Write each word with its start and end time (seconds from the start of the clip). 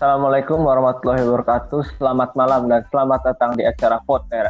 Assalamualaikum 0.00 0.64
warahmatullahi 0.64 1.28
wabarakatuh. 1.28 2.00
Selamat 2.00 2.32
malam 2.32 2.72
dan 2.72 2.80
selamat 2.88 3.20
datang 3.20 3.52
di 3.52 3.68
acara 3.68 4.00
Potera, 4.08 4.48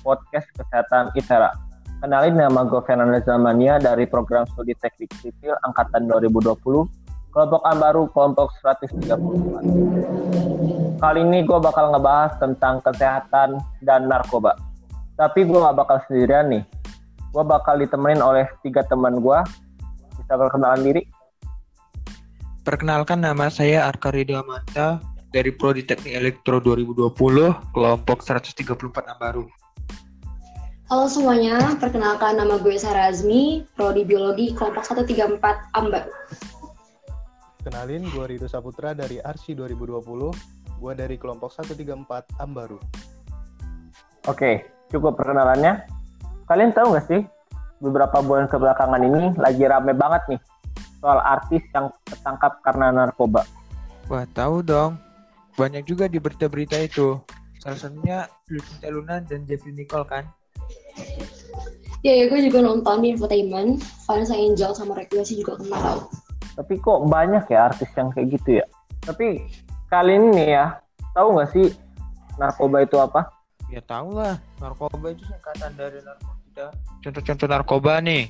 podcast 0.00 0.48
kesehatan 0.56 1.12
ITERA. 1.12 1.52
Kenalin 2.00 2.40
nama 2.40 2.64
gue 2.64 2.80
Fernando 2.88 3.20
Zamania 3.20 3.76
dari 3.76 4.08
program 4.08 4.48
studi 4.48 4.72
teknik 4.80 5.12
sipil 5.20 5.52
angkatan 5.68 6.08
2020, 6.08 6.64
kelompok 7.28 7.60
Ambaru 7.68 8.08
kelompok 8.08 8.56
134. 8.64 10.96
Kali 10.96 11.20
ini 11.28 11.44
gue 11.44 11.58
bakal 11.60 11.92
ngebahas 11.92 12.40
tentang 12.40 12.80
kesehatan 12.80 13.60
dan 13.84 14.08
narkoba. 14.08 14.56
Tapi 15.20 15.44
gue 15.44 15.60
gak 15.60 15.76
bakal 15.76 16.00
sendirian 16.08 16.48
nih. 16.48 16.64
Gue 17.36 17.44
bakal 17.44 17.76
ditemenin 17.76 18.24
oleh 18.24 18.48
tiga 18.64 18.80
teman 18.88 19.20
gue. 19.20 19.44
Bisa 20.16 20.40
perkenalan 20.40 20.80
diri? 20.80 21.19
Perkenalkan 22.60 23.24
nama 23.24 23.48
saya 23.48 23.88
Arka 23.88 24.12
Amanta 24.12 25.00
dari 25.32 25.48
Prodi 25.48 25.80
Teknik 25.80 26.12
Elektro 26.12 26.60
2020, 26.60 27.16
kelompok 27.72 28.20
134 28.20 28.76
Ambaru. 29.16 29.48
Halo 30.92 31.08
semuanya, 31.08 31.56
perkenalkan 31.80 32.36
nama 32.36 32.60
gue 32.60 32.76
Sarah 32.76 33.08
Azmi, 33.08 33.64
Prodi 33.72 34.04
Biologi 34.04 34.52
kelompok 34.52 34.84
134 34.84 35.40
Ambar. 35.72 36.04
Kenalin, 37.64 38.04
gue 38.12 38.24
Rido 38.28 38.44
Saputra 38.44 38.92
dari 38.92 39.16
Arsi 39.24 39.56
2020, 39.56 40.76
gue 40.84 40.92
dari 40.92 41.16
kelompok 41.16 41.56
134 41.56 42.44
Ambaru. 42.44 42.76
Oke, 44.28 44.68
cukup 44.92 45.16
perkenalannya. 45.16 45.88
Kalian 46.44 46.76
tahu 46.76 46.92
nggak 46.92 47.08
sih, 47.08 47.24
beberapa 47.80 48.20
bulan 48.20 48.52
kebelakangan 48.52 49.00
ini 49.00 49.32
lagi 49.40 49.64
rame 49.64 49.96
banget 49.96 50.36
nih 50.36 50.40
soal 51.00 51.18
artis 51.24 51.64
yang 51.72 51.88
tertangkap 52.20 52.60
karena 52.60 52.92
narkoba. 52.92 53.48
Wah, 54.12 54.28
tahu 54.36 54.60
dong. 54.60 55.00
Banyak 55.56 55.88
juga 55.88 56.04
di 56.04 56.20
berita-berita 56.20 56.76
itu. 56.84 57.16
Salah 57.64 57.80
satunya 57.80 58.28
Lucinta 58.52 58.92
Luna 58.92 59.24
dan 59.24 59.48
Jeffrey 59.48 59.72
Nicole 59.72 60.04
kan? 60.04 60.28
Ya, 62.04 62.12
ya 62.16 62.28
gue 62.28 62.40
juga 62.44 62.60
nonton 62.60 63.00
di 63.00 63.16
infotainment. 63.16 63.80
Vanessa 64.04 64.36
Angel 64.36 64.76
sama 64.76 64.96
Regulasi 65.00 65.40
juga 65.40 65.56
kena 65.56 65.80
tau. 65.80 66.00
Tapi 66.60 66.76
kok 66.80 67.08
banyak 67.08 67.44
ya 67.48 67.72
artis 67.72 67.88
yang 67.96 68.12
kayak 68.12 68.36
gitu 68.36 68.60
ya? 68.60 68.66
Tapi 69.04 69.44
kali 69.88 70.16
ini 70.16 70.52
ya, 70.52 70.76
tahu 71.16 71.36
nggak 71.36 71.50
sih 71.56 71.72
narkoba 72.36 72.84
itu 72.84 72.96
apa? 73.00 73.32
Ya 73.68 73.80
tahu 73.84 74.16
lah, 74.16 74.36
narkoba 74.60 75.12
itu 75.12 75.24
singkatan 75.24 75.72
dari 75.76 76.00
narkotika. 76.04 76.72
Contoh-contoh 77.04 77.48
narkoba 77.48 77.92
nih, 78.00 78.28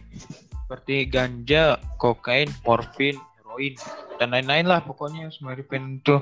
seperti 0.67 1.07
ganja, 1.09 1.79
kokain, 1.99 2.51
morfin, 2.63 3.19
heroin, 3.51 3.75
dan 4.23 4.31
lain-lain 4.31 4.67
lah 4.71 4.79
pokoknya 4.87 5.27
semua 5.35 5.59
itu. 5.59 6.17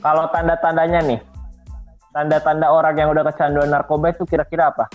Kalau 0.00 0.24
tanda-tandanya 0.32 1.00
nih, 1.04 1.20
tanda-tanda 2.16 2.72
orang 2.72 2.96
yang 2.96 3.12
udah 3.12 3.22
kecanduan 3.28 3.68
narkoba 3.68 4.16
itu 4.16 4.24
kira-kira 4.24 4.72
apa? 4.72 4.88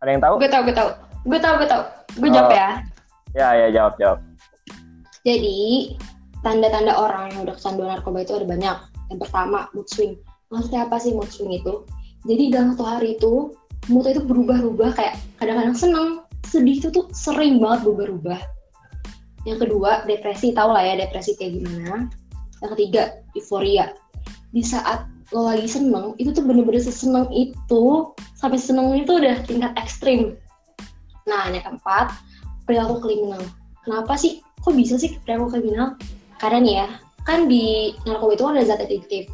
Ada 0.00 0.08
yang 0.16 0.22
tahu? 0.24 0.34
Gue 0.40 0.50
tau, 0.50 0.62
gue 0.64 0.74
tau. 0.74 0.88
Gue 1.28 1.38
tau, 1.38 1.54
gue 1.60 1.68
tau. 1.68 1.82
Gue 2.16 2.30
jawab 2.32 2.50
Oh. 2.50 2.56
ya. 2.56 2.68
Ya, 3.36 3.48
ya 3.54 3.66
jawab 3.70 3.94
jawab. 4.00 4.18
Jadi, 5.22 5.92
tanda-tanda 6.40 6.96
orang 6.96 7.28
yang 7.34 7.40
udah 7.44 7.54
kecanduan 7.54 7.92
narkoba 7.92 8.24
itu 8.24 8.32
ada 8.32 8.46
banyak. 8.48 8.76
Yang 9.12 9.18
pertama, 9.28 9.68
mood 9.76 9.86
swing. 9.92 10.16
Maksudnya 10.48 10.88
apa 10.88 10.96
sih 10.96 11.12
mood 11.12 11.28
swing 11.28 11.52
itu? 11.52 11.84
Jadi 12.24 12.50
dalam 12.50 12.72
satu 12.74 12.88
hari 12.88 13.20
itu, 13.20 13.52
moodnya 13.92 14.16
itu 14.16 14.22
berubah-ubah 14.24 14.90
kayak 14.96 15.14
kadang-kadang 15.38 15.76
seneng, 15.76 16.08
sedih 16.48 16.80
itu 16.80 16.88
tuh 16.88 17.06
sering 17.12 17.60
banget 17.60 17.84
berubah-ubah. 17.86 18.57
Yang 19.48 19.64
kedua, 19.64 20.04
depresi. 20.04 20.52
Tau 20.52 20.68
lah 20.68 20.84
ya 20.84 21.00
depresi 21.00 21.32
kayak 21.40 21.56
gimana. 21.56 22.12
Yang 22.60 22.70
ketiga, 22.76 23.02
euforia. 23.32 23.96
Di 24.52 24.60
saat 24.60 25.08
lo 25.32 25.48
lagi 25.48 25.64
seneng, 25.64 26.12
itu 26.20 26.32
tuh 26.32 26.44
bener-bener 26.44 26.80
seseneng 26.80 27.28
itu, 27.32 28.12
sampai 28.36 28.60
seneng 28.60 28.92
itu 28.96 29.16
udah 29.16 29.40
tingkat 29.48 29.72
ekstrim. 29.80 30.36
Nah, 31.28 31.48
yang 31.48 31.64
keempat, 31.64 32.12
perilaku 32.64 33.00
kriminal. 33.04 33.40
Kenapa 33.84 34.16
sih? 34.16 34.44
Kok 34.64 34.76
bisa 34.76 34.96
sih 35.00 35.16
perilaku 35.24 35.56
kriminal? 35.56 35.96
Karena 36.40 36.58
nih 36.60 36.74
ya, 36.84 36.88
kan 37.28 37.44
di 37.48 37.92
narkoba 38.08 38.32
itu 38.36 38.44
ada 38.48 38.62
zat 38.64 38.80
adiktif. 38.84 39.28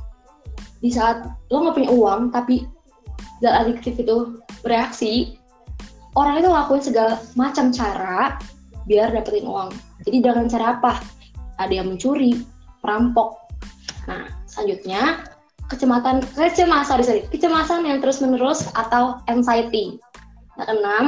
Di 0.82 0.90
saat 0.90 1.26
lo 1.50 1.62
nggak 1.62 1.74
punya 1.78 1.90
uang, 1.94 2.34
tapi 2.34 2.66
zat 3.38 3.54
adiktif 3.54 3.94
itu 3.98 4.42
bereaksi, 4.66 5.38
orang 6.18 6.42
itu 6.42 6.50
lakuin 6.50 6.82
segala 6.82 7.22
macam 7.38 7.70
cara 7.70 8.34
biar 8.84 9.12
dapetin 9.12 9.48
uang. 9.48 9.72
Jadi 10.04 10.16
dengan 10.20 10.46
cara 10.48 10.78
apa? 10.78 11.00
Ada 11.60 11.82
yang 11.82 11.94
mencuri, 11.94 12.42
perampok. 12.84 13.40
Nah, 14.10 14.28
selanjutnya 14.44 15.24
kecemasan, 15.72 16.20
kecemasan, 16.36 17.00
sorry, 17.00 17.22
kecemasan 17.32 17.88
yang 17.88 17.98
terus 18.04 18.20
menerus 18.20 18.68
atau 18.76 19.20
anxiety. 19.30 19.96
Yang 20.60 20.66
keenam, 20.68 21.04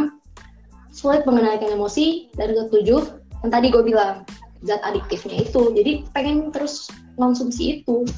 sulit 0.96 1.22
mengendalikan 1.28 1.76
emosi. 1.76 2.32
Dan 2.34 2.56
ketujuh, 2.56 3.02
yang 3.44 3.50
tadi 3.52 3.68
gue 3.68 3.84
bilang, 3.84 4.24
zat 4.64 4.80
adiktifnya 4.82 5.44
itu. 5.44 5.70
Jadi 5.76 6.08
pengen 6.16 6.48
terus 6.50 6.88
konsumsi 7.20 7.82
itu. 7.82 8.08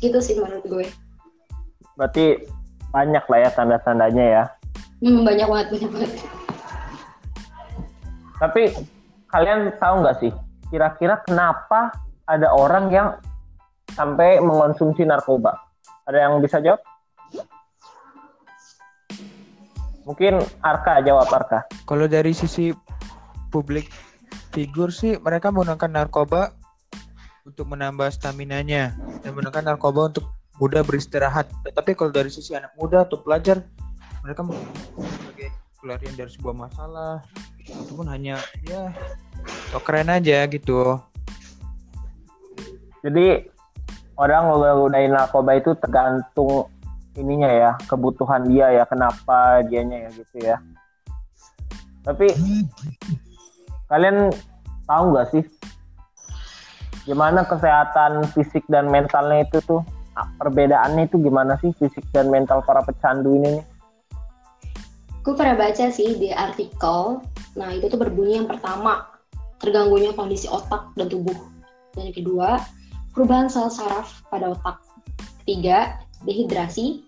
Gitu 0.00 0.16
sih 0.22 0.38
menurut 0.38 0.64
gue. 0.64 0.86
Berarti 1.98 2.46
banyak 2.94 3.24
lah 3.26 3.38
ya 3.44 3.50
tanda-tandanya 3.52 4.24
ya. 4.24 4.44
Hmm, 5.04 5.24
banyak 5.24 5.46
banget, 5.48 5.66
banyak 5.74 5.90
banget. 5.92 6.12
Tapi 8.40 8.62
kalian 9.30 9.70
tahu 9.78 10.02
nggak 10.02 10.16
sih, 10.18 10.32
kira-kira 10.68 11.22
kenapa 11.22 11.94
ada 12.26 12.50
orang 12.50 12.90
yang 12.90 13.08
sampai 13.94 14.38
mengonsumsi 14.42 15.06
narkoba? 15.06 15.58
Ada 16.06 16.26
yang 16.26 16.42
bisa 16.42 16.58
jawab? 16.62 16.82
Mungkin 20.06 20.42
Arka 20.62 20.98
jawab 21.06 21.30
Arka. 21.30 21.70
Kalau 21.86 22.10
dari 22.10 22.34
sisi 22.34 22.74
publik 23.54 23.86
figur 24.50 24.90
sih 24.90 25.18
mereka 25.22 25.54
menggunakan 25.54 25.90
narkoba 25.90 26.50
untuk 27.46 27.70
menambah 27.70 28.10
stamina-nya 28.10 28.98
dan 29.22 29.28
menggunakan 29.30 29.74
narkoba 29.74 30.10
untuk 30.10 30.26
mudah 30.58 30.82
beristirahat. 30.82 31.46
Tapi 31.62 31.94
kalau 31.94 32.10
dari 32.10 32.30
sisi 32.30 32.58
anak 32.58 32.74
muda 32.74 33.06
atau 33.06 33.22
pelajar 33.22 33.62
mereka 34.26 34.44
sebagai 34.98 35.48
pelarian 35.78 36.14
dari 36.18 36.30
sebuah 36.30 36.54
masalah 36.58 37.22
ataupun 37.68 38.06
hanya 38.08 38.40
ya 38.64 38.92
so 39.72 39.80
keren 39.80 40.08
aja 40.08 40.48
gitu. 40.48 41.00
Jadi 43.00 43.48
orang 44.20 44.52
menggunakan 44.52 45.24
narkoba 45.24 45.56
itu 45.56 45.72
tergantung 45.80 46.68
ininya 47.16 47.48
ya, 47.48 47.70
kebutuhan 47.88 48.44
dia 48.44 48.68
ya, 48.76 48.84
kenapa 48.84 49.64
dianya 49.64 50.04
ya 50.04 50.10
gitu 50.12 50.36
ya. 50.44 50.56
Tapi 52.04 52.28
kalian 53.88 54.28
tahu 54.84 55.04
nggak 55.16 55.28
sih 55.32 55.44
gimana 57.08 57.48
kesehatan 57.48 58.28
fisik 58.36 58.62
dan 58.68 58.92
mentalnya 58.92 59.48
itu 59.48 59.64
tuh 59.64 59.80
Ah, 60.18 60.26
perbedaannya 60.36 61.06
itu 61.06 61.22
gimana 61.22 61.54
sih 61.62 61.70
fisik 61.78 62.02
dan 62.10 62.28
mental 62.28 62.66
para 62.66 62.82
pecandu 62.82 63.40
ini 63.40 63.56
nih? 63.56 63.64
Gue 65.22 65.32
pernah 65.32 65.54
baca 65.54 65.86
sih 65.88 66.18
di 66.20 66.28
artikel, 66.28 67.24
nah 67.58 67.70
itu 67.74 67.90
tuh 67.90 67.98
berbunyi 67.98 68.42
yang 68.42 68.48
pertama, 68.48 69.06
terganggunya 69.60 70.16
kondisi 70.16 70.48
otak 70.48 70.90
dan 70.96 71.06
tubuh. 71.12 71.36
Dan 71.94 72.10
yang 72.10 72.16
kedua, 72.16 72.48
perubahan 73.12 73.50
sel 73.50 73.68
saraf 73.68 74.22
pada 74.30 74.54
otak. 74.54 74.80
Ketiga, 75.42 76.00
dehidrasi. 76.24 77.04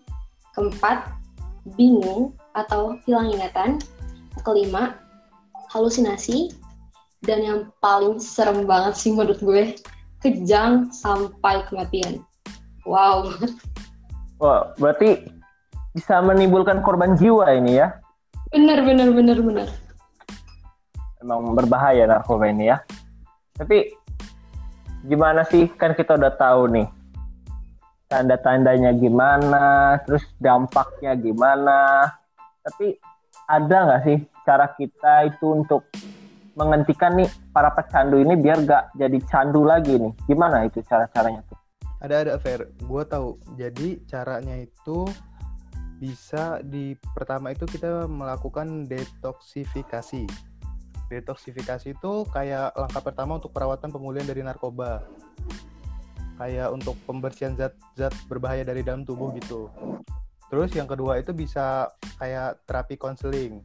Keempat, 0.53 1.09
bingung 1.81 2.37
atau 2.53 3.01
hilang 3.09 3.33
ingatan. 3.33 3.81
Kelima, 4.45 5.01
halusinasi. 5.73 6.53
Dan 7.23 7.47
yang 7.47 7.61
paling 7.79 8.19
serem 8.19 8.67
banget 8.67 8.99
sih 8.99 9.15
menurut 9.15 9.39
gue, 9.39 9.79
kejang 10.21 10.91
sampai 10.91 11.63
kematian. 11.71 12.19
Wow. 12.83 13.39
Wah, 14.43 14.75
berarti 14.75 15.31
bisa 15.95 16.19
menimbulkan 16.19 16.83
korban 16.83 17.15
jiwa 17.15 17.47
ini 17.55 17.79
ya? 17.79 17.95
Bener, 18.51 18.83
bener, 18.83 19.15
bener, 19.15 19.39
bener. 19.39 19.69
Emang 21.23 21.55
berbahaya 21.55 22.05
narkoba 22.05 22.51
ini 22.51 22.69
ya. 22.69 22.83
Tapi 23.55 23.95
gimana 25.07 25.47
sih? 25.47 25.71
Kan 25.79 25.95
kita 25.95 26.19
udah 26.19 26.35
tahu 26.35 26.67
nih 26.75 26.89
tanda-tandanya 28.13 28.93
gimana, 28.93 29.97
terus 30.05 30.29
dampaknya 30.37 31.17
gimana. 31.17 32.13
Tapi 32.61 33.01
ada 33.49 33.77
nggak 33.89 34.03
sih 34.05 34.19
cara 34.45 34.69
kita 34.77 35.33
itu 35.33 35.65
untuk 35.65 35.89
menghentikan 36.53 37.17
nih 37.17 37.31
para 37.49 37.73
pecandu 37.73 38.21
ini 38.21 38.37
biar 38.37 38.61
gak 38.69 38.93
jadi 38.93 39.19
candu 39.25 39.65
lagi 39.65 39.97
nih? 39.97 40.13
Gimana 40.29 40.69
itu 40.69 40.85
cara-caranya 40.85 41.41
tuh? 41.49 41.57
Ada 42.05 42.15
ada 42.29 42.35
fair, 42.37 42.69
gue 42.83 43.03
tahu. 43.09 43.41
Jadi 43.57 44.05
caranya 44.05 44.61
itu 44.61 45.09
bisa 45.97 46.61
di 46.61 46.99
pertama 47.15 47.55
itu 47.55 47.65
kita 47.65 48.05
melakukan 48.11 48.85
detoksifikasi. 48.91 50.27
Detoksifikasi 51.13 51.93
itu 51.93 52.13
kayak 52.33 52.73
langkah 52.73 53.05
pertama 53.05 53.37
untuk 53.37 53.53
perawatan 53.53 53.93
pemulihan 53.93 54.25
dari 54.25 54.41
narkoba. 54.41 55.05
kayak 56.41 56.75
untuk 56.75 56.99
pembersihan 57.07 57.55
zat-zat 57.55 58.11
berbahaya 58.27 58.67
dari 58.67 58.83
dalam 58.83 59.07
tubuh 59.07 59.31
gitu. 59.37 59.71
Terus 60.51 60.75
yang 60.75 60.91
kedua 60.91 61.21
itu 61.21 61.31
bisa 61.31 61.87
kayak 62.19 62.59
terapi 62.67 62.99
konseling. 62.99 63.63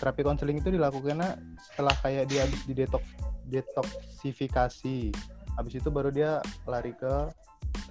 Terapi 0.00 0.22
konseling 0.24 0.62
itu 0.62 0.72
dilakukannya 0.72 1.36
setelah 1.60 1.92
kayak 2.00 2.30
dia 2.32 2.48
habis 2.48 2.62
di 2.64 2.72
detox 2.72 3.04
detoksifikasi. 3.52 5.12
Habis 5.60 5.74
itu 5.76 5.88
baru 5.92 6.08
dia 6.08 6.40
lari 6.64 6.96
ke 6.96 7.28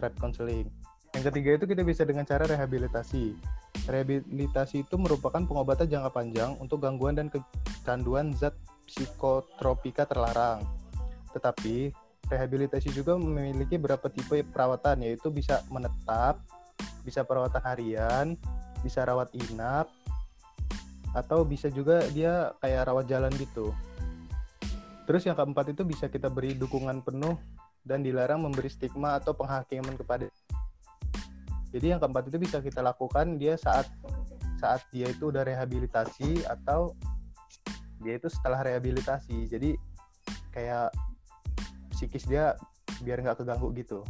terapi 0.02 0.18
konseling. 0.18 0.66
Yang 1.14 1.24
ketiga 1.30 1.50
itu 1.60 1.66
kita 1.70 1.82
bisa 1.86 2.02
dengan 2.02 2.26
cara 2.26 2.50
rehabilitasi. 2.50 3.38
Rehabilitasi 3.90 4.86
itu 4.86 4.96
merupakan 5.02 5.42
pengobatan 5.42 5.90
jangka 5.90 6.14
panjang 6.14 6.54
untuk 6.62 6.86
gangguan 6.86 7.18
dan 7.18 7.34
kecanduan 7.34 8.38
zat 8.38 8.54
psikotropika 8.86 10.06
terlarang. 10.06 10.62
Tetapi 11.34 11.90
rehabilitasi 12.30 12.94
juga 12.94 13.18
memiliki 13.18 13.82
beberapa 13.82 14.06
tipe 14.14 14.46
perawatan 14.46 15.02
yaitu 15.02 15.34
bisa 15.34 15.66
menetap, 15.74 16.38
bisa 17.02 17.26
perawatan 17.26 17.66
harian, 17.66 18.38
bisa 18.86 19.02
rawat 19.02 19.34
inap, 19.34 19.90
atau 21.18 21.42
bisa 21.42 21.74
juga 21.74 22.06
dia 22.14 22.54
kayak 22.62 22.94
rawat 22.94 23.10
jalan 23.10 23.34
gitu. 23.42 23.74
Terus 25.10 25.26
yang 25.26 25.34
keempat 25.34 25.74
itu 25.74 25.82
bisa 25.82 26.06
kita 26.06 26.30
beri 26.30 26.54
dukungan 26.54 27.02
penuh 27.02 27.34
dan 27.82 28.06
dilarang 28.06 28.46
memberi 28.46 28.70
stigma 28.70 29.18
atau 29.18 29.34
penghakiman 29.34 29.98
kepada. 29.98 30.30
Jadi 31.70 31.86
yang 31.94 32.00
keempat 32.02 32.34
itu 32.34 32.38
bisa 32.42 32.58
kita 32.62 32.82
lakukan 32.82 33.38
dia 33.38 33.54
saat 33.54 33.86
saat 34.58 34.82
dia 34.92 35.08
itu 35.08 35.30
udah 35.30 35.46
rehabilitasi 35.46 36.44
atau 36.50 36.98
dia 38.02 38.18
itu 38.18 38.28
setelah 38.28 38.66
rehabilitasi. 38.66 39.46
Jadi 39.48 39.78
kayak 40.52 40.90
psikis 41.94 42.26
dia 42.26 42.58
biar 43.06 43.22
nggak 43.22 43.44
keganggu 43.44 43.70
gitu. 43.78 44.02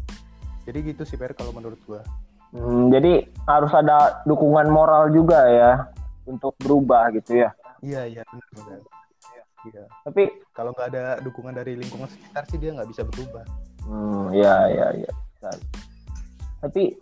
Jadi 0.63 0.93
gitu 0.93 1.03
sih 1.03 1.17
Per 1.19 1.35
kalau 1.35 1.51
menurut 1.51 1.79
gua. 1.83 2.01
Hmm, 2.49 2.89
jadi 2.89 3.29
harus 3.45 3.69
ada 3.75 4.25
dukungan 4.25 4.73
moral 4.73 5.13
juga 5.13 5.45
ya 5.45 5.85
untuk 6.25 6.57
berubah 6.57 7.13
gitu 7.13 7.45
ya. 7.45 7.53
Iya 7.85 8.01
iya 8.09 8.21
benar 8.25 8.49
benar. 8.57 8.79
Iya. 9.69 9.83
Tapi 10.07 10.23
Kalau 10.55 10.75
nggak 10.75 10.89
ada 10.91 11.03
dukungan 11.23 11.55
dari 11.55 11.75
lingkungan 11.79 12.07
sekitar 12.11 12.43
sih 12.51 12.59
dia 12.59 12.75
nggak 12.75 12.89
bisa 12.91 13.03
berubah. 13.07 13.43
hmm, 13.87 14.35
ya 14.35 14.55
ya 14.67 14.87
ya. 15.07 15.11
Tapi 16.59 16.99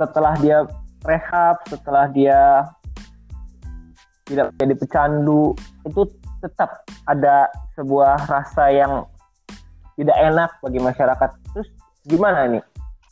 setelah 0.00 0.32
dia 0.40 0.64
rehab, 1.04 1.60
setelah 1.68 2.08
dia 2.08 2.64
tidak 4.24 4.56
menjadi 4.56 4.74
pecandu, 4.80 5.52
itu 5.84 6.08
tetap 6.40 6.88
ada 7.04 7.52
sebuah 7.76 8.24
rasa 8.24 8.72
yang 8.72 9.04
tidak 10.00 10.16
enak 10.16 10.50
bagi 10.64 10.80
masyarakat. 10.80 11.28
Terus 11.52 11.68
gimana 12.08 12.48
nih 12.48 12.64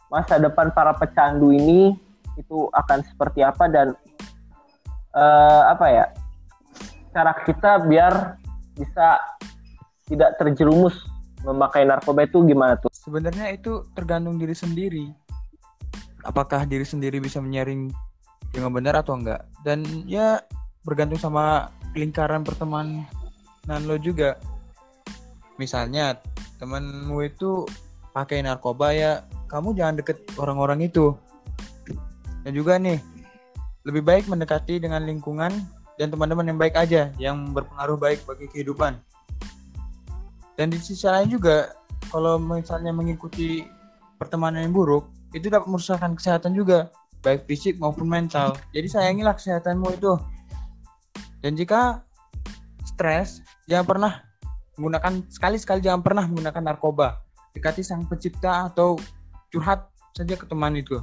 masa 0.09 0.41
depan 0.41 0.73
para 0.73 0.97
pecandu 0.97 1.53
ini 1.53 1.93
itu 2.41 2.73
akan 2.73 3.05
seperti 3.05 3.45
apa 3.45 3.69
dan 3.69 3.93
eh, 5.13 5.63
apa 5.69 5.87
ya 5.93 6.05
cara 7.13 7.37
kita 7.45 7.85
biar 7.85 8.41
bisa 8.73 9.21
tidak 10.09 10.41
terjerumus 10.41 10.97
memakai 11.45 11.85
narkoba 11.85 12.25
itu 12.25 12.41
gimana 12.49 12.81
tuh? 12.81 12.89
Sebenarnya 12.89 13.53
itu 13.53 13.85
tergantung 13.93 14.41
diri 14.41 14.57
sendiri. 14.57 15.28
Apakah 16.27 16.67
diri 16.67 16.83
sendiri 16.83 17.23
bisa 17.23 17.39
menyaring 17.39 17.93
dengan 18.51 18.71
benar 18.75 18.99
atau 18.99 19.15
enggak? 19.15 19.47
Dan 19.63 19.85
ya 20.09 20.43
bergantung 20.83 21.21
sama 21.21 21.71
lingkaran 21.95 22.43
pertemanan 22.43 23.81
lo 23.87 23.97
juga. 24.01 24.39
Misalnya 25.59 26.19
temanmu 26.63 27.19
itu 27.27 27.67
pakai 28.15 28.43
narkoba 28.43 28.95
ya, 28.95 29.13
kamu 29.51 29.75
jangan 29.79 29.99
deket 29.99 30.19
orang-orang 30.39 30.87
itu. 30.87 31.15
Dan 32.43 32.53
juga 32.55 32.79
nih, 32.79 32.99
lebih 33.87 34.03
baik 34.07 34.25
mendekati 34.31 34.79
dengan 34.79 35.03
lingkungan 35.07 35.51
dan 35.99 36.09
teman-teman 36.15 36.47
yang 36.47 36.59
baik 36.59 36.79
aja, 36.79 37.11
yang 37.19 37.51
berpengaruh 37.51 37.99
baik 37.99 38.23
bagi 38.27 38.47
kehidupan. 38.51 38.99
Dan 40.55 40.71
di 40.75 40.79
sisi 40.79 41.07
lain 41.07 41.31
juga, 41.31 41.75
kalau 42.11 42.39
misalnya 42.39 42.91
mengikuti 42.91 43.63
pertemanan 44.19 44.67
yang 44.67 44.75
buruk, 44.75 45.07
itu 45.37 45.53
dapat 45.53 45.69
merusakkan 45.69 46.17
kesehatan 46.17 46.57
juga, 46.57 46.89
baik 47.21 47.45
fisik 47.45 47.77
maupun 47.77 48.09
mental. 48.09 48.57
Jadi 48.73 48.89
sayangilah 48.89 49.35
kesehatanmu 49.37 49.89
itu. 49.97 50.17
Dan 51.45 51.55
jika 51.55 52.03
stres, 52.87 53.45
jangan 53.69 53.87
pernah 53.87 54.13
menggunakan 54.79 55.27
sekali-sekali 55.27 55.83
jangan 55.83 56.03
pernah 56.03 56.25
menggunakan 56.27 56.63
narkoba. 56.63 57.21
Dekati 57.53 57.83
sang 57.83 58.07
pencipta 58.07 58.71
atau 58.71 58.95
curhat 59.51 59.91
saja 60.15 60.35
ke 60.39 60.47
teman 60.47 60.79
itu. 60.79 61.03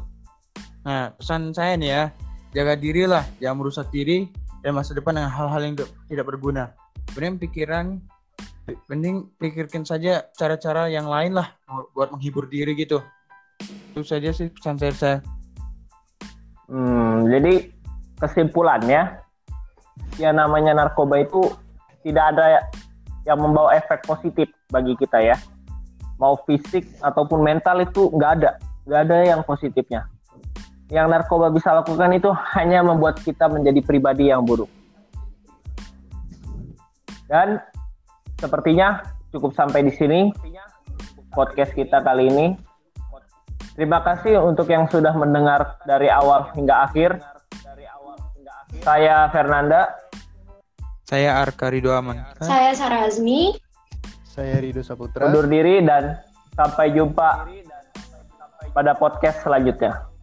Nah, 0.86 1.12
pesan 1.18 1.52
saya 1.52 1.76
nih 1.76 1.90
ya, 1.92 2.04
jaga 2.56 2.74
dirilah, 2.78 3.24
jangan 3.42 3.58
merusak 3.62 3.90
diri 3.92 4.30
dan 4.64 4.78
masa 4.78 4.96
depan 4.96 5.18
dengan 5.18 5.32
hal-hal 5.34 5.62
yang 5.62 5.76
tidak 6.08 6.26
berguna. 6.26 6.72
Mending 7.14 7.38
pikiran, 7.42 7.86
mending 8.90 9.30
pikirkan 9.38 9.86
saja 9.86 10.26
cara-cara 10.34 10.90
yang 10.90 11.06
lain 11.06 11.38
lah 11.38 11.54
buat 11.94 12.10
menghibur 12.14 12.50
diri 12.50 12.74
gitu. 12.78 13.02
Itu 13.96 14.04
saja 14.04 14.28
sih 14.36 14.52
pesan 14.52 14.76
saya. 14.76 14.92
saya. 14.92 15.18
Hmm, 16.68 17.32
jadi 17.32 17.72
kesimpulannya, 18.20 19.24
ya 20.20 20.36
namanya 20.36 20.76
narkoba 20.76 21.24
itu 21.24 21.48
tidak 22.04 22.36
ada 22.36 22.68
yang 23.24 23.40
membawa 23.40 23.72
efek 23.80 24.04
positif 24.04 24.52
bagi 24.68 25.00
kita 25.00 25.24
ya. 25.24 25.40
Mau 26.20 26.36
fisik 26.44 26.84
ataupun 27.00 27.40
mental 27.40 27.88
itu 27.88 28.12
nggak 28.12 28.32
ada, 28.44 28.60
nggak 28.84 29.02
ada 29.08 29.18
yang 29.32 29.42
positifnya. 29.48 30.12
Yang 30.92 31.16
narkoba 31.16 31.48
bisa 31.56 31.72
lakukan 31.72 32.12
itu 32.20 32.36
hanya 32.52 32.84
membuat 32.84 33.24
kita 33.24 33.48
menjadi 33.48 33.80
pribadi 33.80 34.28
yang 34.28 34.44
buruk. 34.44 34.68
Dan 37.32 37.64
sepertinya 38.44 39.08
cukup 39.32 39.56
sampai 39.56 39.88
di 39.88 39.96
sini 39.96 40.36
podcast 41.32 41.72
kita 41.72 42.04
kali 42.04 42.28
ini. 42.28 42.65
Terima 43.76 44.00
kasih 44.00 44.40
untuk 44.40 44.72
yang 44.72 44.88
sudah 44.88 45.12
mendengar 45.20 45.76
dari 45.84 46.08
awal 46.08 46.48
hingga 46.56 46.88
akhir. 46.88 47.20
Saya 48.80 49.28
Fernanda. 49.36 49.92
Saya 51.04 51.44
Arka 51.44 51.68
Ridho 51.68 51.92
Aman. 51.92 52.24
Saya 52.40 52.72
Sarah 52.72 53.04
Azmi. 53.04 53.52
Saya 54.24 54.64
Rido 54.64 54.80
Saputra. 54.80 55.28
Undur 55.28 55.52
diri 55.52 55.84
dan 55.84 56.24
sampai 56.56 56.96
jumpa 56.96 57.52
pada 58.72 58.96
podcast 58.96 59.44
selanjutnya. 59.44 60.15